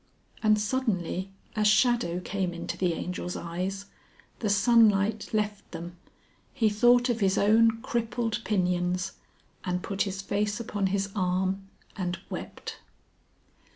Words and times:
And 0.41 0.59
suddenly 0.59 1.31
a 1.55 1.63
shadow 1.63 2.19
came 2.21 2.55
into 2.55 2.75
the 2.75 2.95
Angel's 2.95 3.35
eyes, 3.35 3.85
the 4.39 4.49
sunlight 4.49 5.29
left 5.31 5.69
them, 5.73 5.95
he 6.55 6.69
thought 6.69 7.07
of 7.09 7.19
his 7.19 7.37
own 7.37 7.83
crippled 7.83 8.41
pinions, 8.43 9.11
and 9.63 9.83
put 9.83 10.01
his 10.01 10.23
face 10.23 10.59
upon 10.59 10.87
his 10.87 11.11
arm 11.15 11.67
and 11.95 12.17
wept. 12.31 12.79